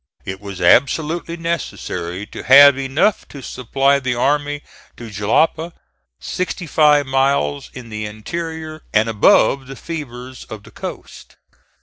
It 0.25 0.41
was 0.41 0.59
absolutely 0.59 1.37
necessary 1.37 2.25
to 2.25 2.41
have 2.41 2.75
enough 2.75 3.27
to 3.27 3.43
supply 3.43 3.99
the 3.99 4.15
army 4.15 4.63
to 4.97 5.11
Jalapa, 5.11 5.73
sixty 6.19 6.65
five 6.65 7.05
miles 7.05 7.69
in 7.75 7.89
the 7.89 8.07
interior 8.07 8.81
and 8.93 9.07
above 9.07 9.67
the 9.67 9.75
fevers 9.75 10.43
of 10.45 10.63
the 10.63 10.71
coast. 10.71 11.37